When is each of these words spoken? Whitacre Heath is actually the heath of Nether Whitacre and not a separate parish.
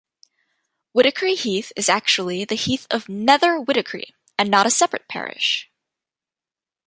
Whitacre 0.93 1.27
Heath 1.37 1.71
is 1.75 1.87
actually 1.87 2.43
the 2.43 2.55
heath 2.55 2.87
of 2.89 3.07
Nether 3.07 3.59
Whitacre 3.59 4.01
and 4.35 4.49
not 4.49 4.65
a 4.65 4.71
separate 4.71 5.07
parish. 5.07 5.69